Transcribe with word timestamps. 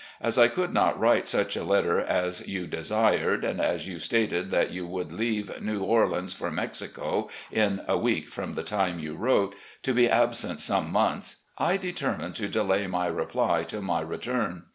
As 0.19 0.39
I 0.39 0.47
could 0.47 0.73
not 0.73 0.99
write 0.99 1.27
such 1.27 1.55
a 1.55 1.63
letter 1.63 1.99
as 1.99 2.47
you 2.47 2.65
desired, 2.65 3.43
and 3.45 3.61
as 3.61 3.87
you 3.87 3.99
stated 3.99 4.49
that 4.49 4.71
you 4.71 4.87
would 4.87 5.13
leave 5.13 5.61
New 5.61 5.81
Orleans 5.83 6.33
for 6.33 6.49
Mexico 6.49 7.29
in 7.51 7.81
a 7.87 7.99
week 7.99 8.27
from 8.27 8.53
the 8.53 8.63
time 8.63 8.97
you 8.97 9.13
wrote, 9.15 9.53
to 9.83 9.93
be 9.93 10.09
absent 10.09 10.59
some 10.59 10.91
months, 10.91 11.43
I 11.59 11.77
determined 11.77 12.33
to 12.37 12.49
delay 12.49 12.85
m3'^ 12.87 13.15
reply 13.15 13.63
till 13.63 13.83
my 13.83 14.01
return. 14.01 14.63